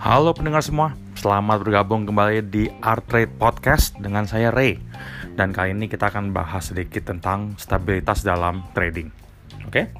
[0.00, 4.80] Halo pendengar semua, selamat bergabung kembali di Art Trade Podcast dengan saya Ray.
[5.36, 9.12] Dan kali ini kita akan bahas sedikit tentang stabilitas dalam trading.
[9.68, 9.92] Oke?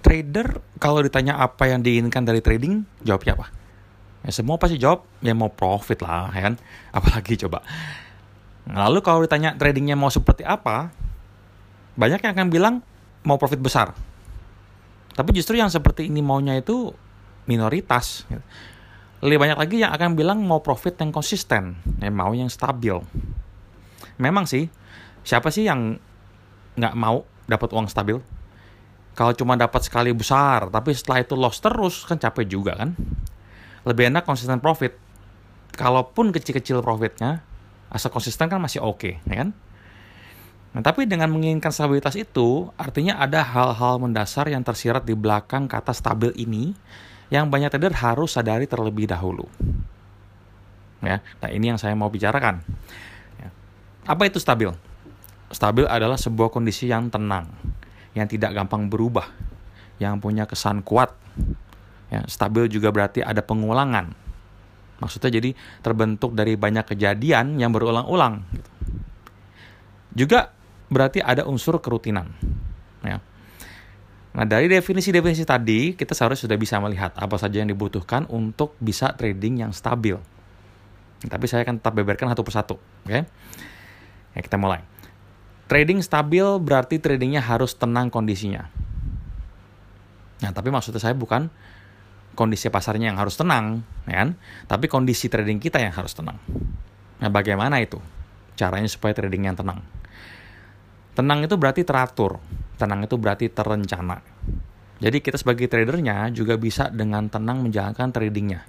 [0.00, 3.52] Trader kalau ditanya apa yang diinginkan dari trading, jawabnya apa?
[4.24, 6.54] Ya semua pasti jawab ya mau profit lah, ya kan?
[6.96, 7.60] Apalagi coba.
[8.68, 11.07] Lalu kalau ditanya tradingnya mau seperti apa,
[11.98, 12.74] banyak yang akan bilang
[13.26, 13.92] mau profit besar
[15.18, 16.94] tapi justru yang seperti ini maunya itu
[17.50, 18.22] minoritas.
[19.18, 22.94] Lebih banyak lagi yang akan bilang mau profit yang konsisten, yang mau yang stabil.
[24.14, 24.70] Memang sih,
[25.26, 25.98] siapa sih yang
[26.78, 28.14] nggak mau dapat uang stabil?
[29.18, 32.94] Kalau cuma dapat sekali besar, tapi setelah itu loss terus, kan capek juga kan?
[33.82, 34.94] Lebih enak konsisten profit.
[35.74, 37.42] Kalaupun kecil-kecil profitnya,
[37.90, 39.50] asal konsisten kan masih oke, okay, ya kan?
[40.68, 45.96] Nah, tapi dengan menginginkan stabilitas itu, artinya ada hal-hal mendasar yang tersirat di belakang kata
[45.96, 46.76] stabil ini
[47.32, 49.48] yang banyak trader harus sadari terlebih dahulu.
[51.00, 52.60] Ya, nah ini yang saya mau bicarakan.
[53.38, 53.48] Ya.
[54.04, 54.68] Apa itu stabil?
[55.48, 57.48] Stabil adalah sebuah kondisi yang tenang,
[58.12, 59.24] yang tidak gampang berubah,
[59.96, 61.14] yang punya kesan kuat.
[62.12, 64.12] Ya, stabil juga berarti ada pengulangan.
[64.98, 68.42] Maksudnya jadi terbentuk dari banyak kejadian yang berulang-ulang.
[68.50, 68.70] Gitu.
[70.24, 70.50] Juga
[70.88, 72.32] berarti ada unsur kerutinan.
[73.04, 73.20] Ya.
[74.36, 79.12] Nah, dari definisi-definisi tadi, kita seharusnya sudah bisa melihat apa saja yang dibutuhkan untuk bisa
[79.16, 80.16] trading yang stabil.
[81.24, 82.76] Tapi saya akan tetap beberkan satu persatu.
[83.08, 83.26] Oke?
[84.36, 84.84] Ya, kita mulai.
[85.66, 88.70] Trading stabil berarti tradingnya harus tenang kondisinya.
[90.38, 91.50] Nah, tapi maksudnya saya bukan
[92.38, 94.38] kondisi pasarnya yang harus tenang, ya kan?
[94.70, 96.38] Tapi kondisi trading kita yang harus tenang.
[97.18, 97.98] Nah, bagaimana itu?
[98.54, 99.82] Caranya supaya trading yang tenang.
[101.18, 102.38] Tenang itu berarti teratur,
[102.78, 104.22] tenang itu berarti terencana.
[105.02, 108.62] Jadi kita sebagai tradernya juga bisa dengan tenang menjalankan tradingnya.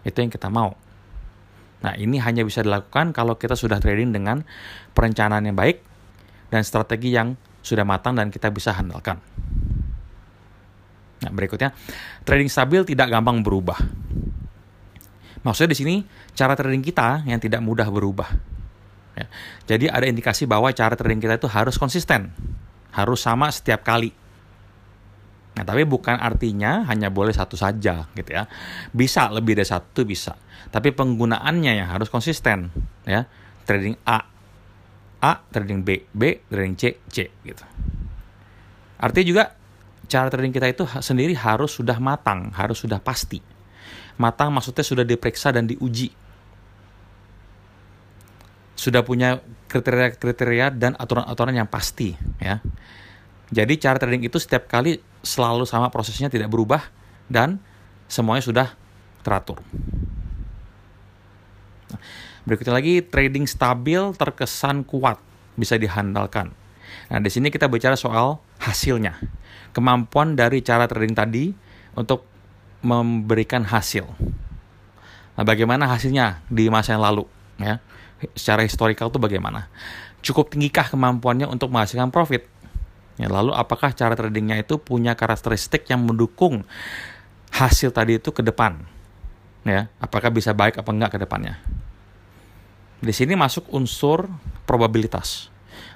[0.00, 0.72] Itu yang kita mau.
[1.84, 4.48] Nah ini hanya bisa dilakukan kalau kita sudah trading dengan
[4.96, 5.84] perencanaan yang baik
[6.48, 9.20] dan strategi yang sudah matang dan kita bisa handalkan.
[11.20, 11.76] Nah berikutnya,
[12.24, 13.76] trading stabil tidak gampang berubah.
[15.44, 15.94] Maksudnya di sini
[16.32, 18.55] cara trading kita yang tidak mudah berubah
[19.16, 19.26] Ya.
[19.64, 22.30] Jadi ada indikasi bahwa cara trading kita itu harus konsisten,
[22.92, 24.12] harus sama setiap kali.
[25.56, 28.44] Nah, tapi bukan artinya hanya boleh satu saja gitu ya.
[28.92, 30.36] Bisa lebih dari satu bisa.
[30.68, 32.68] Tapi penggunaannya yang harus konsisten
[33.08, 33.24] ya.
[33.64, 34.36] Trading A
[35.16, 37.64] A, trading B, B, trading C, C gitu.
[39.00, 39.44] Artinya juga
[40.06, 43.40] cara trading kita itu sendiri harus sudah matang, harus sudah pasti.
[44.20, 46.25] Matang maksudnya sudah diperiksa dan diuji
[48.86, 52.62] sudah punya kriteria-kriteria dan aturan-aturan yang pasti ya.
[53.50, 56.86] Jadi cara trading itu setiap kali selalu sama prosesnya tidak berubah
[57.26, 57.58] dan
[58.06, 58.68] semuanya sudah
[59.26, 59.58] teratur.
[62.46, 65.18] Berikutnya lagi trading stabil terkesan kuat
[65.58, 66.54] bisa dihandalkan.
[67.10, 69.18] Nah, di sini kita bicara soal hasilnya.
[69.74, 71.50] Kemampuan dari cara trading tadi
[71.98, 72.22] untuk
[72.86, 74.06] memberikan hasil.
[75.34, 77.26] Nah, bagaimana hasilnya di masa yang lalu
[77.58, 77.82] ya?
[78.36, 79.68] Secara historikal itu bagaimana?
[80.24, 82.48] Cukup tinggikah kemampuannya untuk menghasilkan profit?
[83.16, 86.68] Ya, lalu apakah cara tradingnya itu punya karakteristik yang mendukung
[87.52, 88.76] hasil tadi itu ke depan?
[89.64, 91.56] Ya, apakah bisa baik apa enggak ke depannya?
[93.00, 94.28] Di sini masuk unsur
[94.68, 95.48] probabilitas,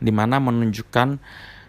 [0.00, 1.18] di mana menunjukkan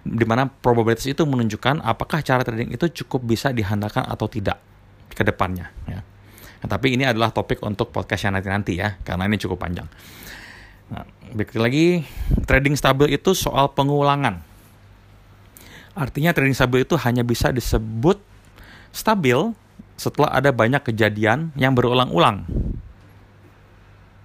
[0.07, 4.59] di mana probabilitas itu menunjukkan apakah cara trading itu cukup bisa dihandalkan atau tidak
[5.11, 5.67] ke depannya.
[5.83, 5.99] Ya.
[6.63, 9.85] Nah, tapi ini adalah topik untuk podcast yang nanti-nanti ya, karena ini cukup panjang.
[10.87, 11.03] Nah,
[11.35, 12.07] lagi,
[12.47, 14.39] trading stabil itu soal pengulangan.
[15.97, 18.21] Artinya trading stabil itu hanya bisa disebut
[18.93, 19.35] stabil
[19.97, 22.45] setelah ada banyak kejadian yang berulang-ulang.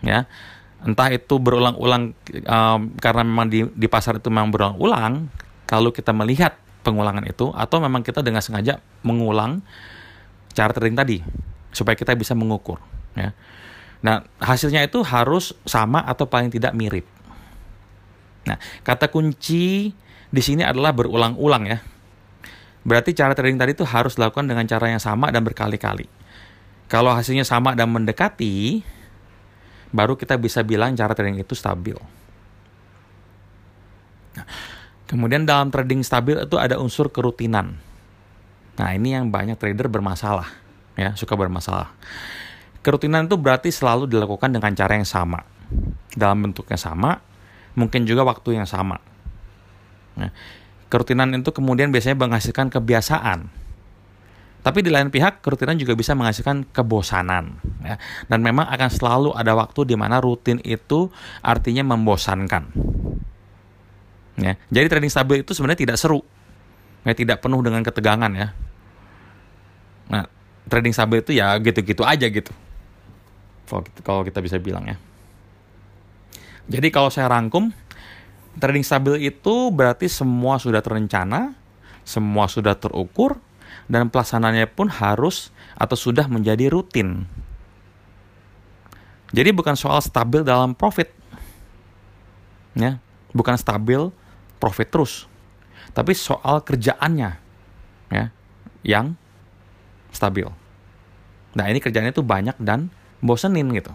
[0.04, 0.26] Ya,
[0.82, 2.12] entah itu berulang-ulang
[2.44, 5.30] um, karena memang di, di pasar itu memang berulang-ulang,
[5.64, 9.62] kalau kita melihat pengulangan itu, atau memang kita dengan sengaja mengulang
[10.52, 11.18] cara trading tadi
[11.72, 12.76] supaya kita bisa mengukur.
[13.16, 13.32] Ya.
[14.02, 17.06] Nah, hasilnya itu harus sama atau paling tidak mirip.
[18.42, 19.94] Nah, kata kunci
[20.32, 21.78] di sini adalah berulang-ulang ya.
[22.82, 26.10] Berarti cara trading tadi itu harus dilakukan dengan cara yang sama dan berkali-kali.
[26.90, 28.82] Kalau hasilnya sama dan mendekati,
[29.94, 31.94] baru kita bisa bilang cara trading itu stabil.
[34.34, 34.46] Nah,
[35.06, 37.78] kemudian dalam trading stabil itu ada unsur kerutinan.
[38.82, 40.50] Nah, ini yang banyak trader bermasalah,
[40.98, 41.92] ya, suka bermasalah.
[42.82, 45.46] Kerutinan itu berarti selalu dilakukan dengan cara yang sama.
[46.12, 47.22] Dalam bentuk yang sama,
[47.78, 48.98] mungkin juga waktu yang sama.
[50.18, 50.30] Nah,
[50.92, 53.48] kerutinan itu kemudian biasanya menghasilkan kebiasaan.
[54.62, 57.58] Tapi di lain pihak, kerutinan juga bisa menghasilkan kebosanan.
[57.82, 57.98] Ya.
[58.30, 61.10] Dan memang akan selalu ada waktu di mana rutin itu
[61.42, 62.70] artinya membosankan.
[64.38, 64.54] Ya.
[64.70, 66.22] Jadi trading stabil itu sebenarnya tidak seru.
[67.02, 68.54] Ya, tidak penuh dengan ketegangan ya.
[70.14, 70.30] Nah,
[70.70, 72.54] trading stabil itu ya gitu-gitu aja gitu.
[74.04, 74.96] Kalau kita bisa bilang ya.
[76.68, 77.72] Jadi kalau saya rangkum,
[78.60, 81.56] trading stabil itu berarti semua sudah terencana,
[82.04, 83.40] semua sudah terukur,
[83.88, 87.26] dan pelaksananya pun harus atau sudah menjadi rutin.
[89.32, 91.08] Jadi bukan soal stabil dalam profit.
[92.76, 93.00] Ya,
[93.32, 94.12] bukan stabil
[94.60, 95.24] profit terus.
[95.92, 97.30] Tapi soal kerjaannya
[98.12, 98.24] ya
[98.84, 99.16] yang
[100.12, 100.46] stabil.
[101.52, 102.92] Nah, ini kerjanya tuh banyak dan
[103.22, 103.94] bosenin gitu.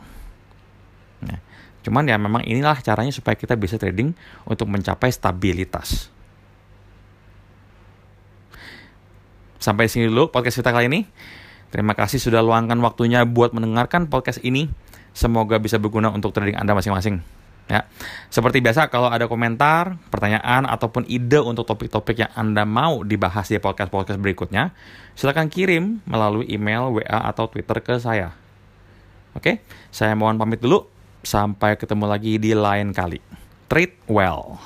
[1.21, 1.43] Nah,
[1.83, 4.15] cuman ya memang inilah caranya supaya kita bisa trading
[4.47, 6.09] untuk mencapai stabilitas.
[9.59, 11.01] Sampai sini dulu podcast kita kali ini.
[11.67, 14.71] Terima kasih sudah luangkan waktunya buat mendengarkan podcast ini.
[15.11, 17.19] Semoga bisa berguna untuk trading Anda masing-masing.
[17.67, 17.83] Ya,
[18.31, 23.59] seperti biasa kalau ada komentar, pertanyaan ataupun ide untuk topik-topik yang Anda mau dibahas di
[23.59, 24.71] podcast-podcast berikutnya,
[25.19, 28.31] silakan kirim melalui email, WA atau Twitter ke saya.
[29.37, 29.61] Oke,
[29.93, 30.89] saya mohon pamit dulu.
[31.21, 33.21] Sampai ketemu lagi di lain kali.
[33.69, 34.57] Treat well.